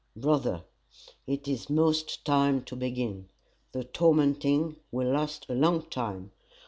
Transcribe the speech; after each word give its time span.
"Brother, 0.15 0.63
it 1.27 1.47
is 1.47 1.69
most 1.69 2.25
time 2.25 2.63
to 2.63 2.75
begin. 2.75 3.29
The 3.71 3.83
tormenting 3.83 4.77
will 4.91 5.09
last 5.11 5.45
a 5.47 5.53
long 5.53 5.83
time. 5.91 6.31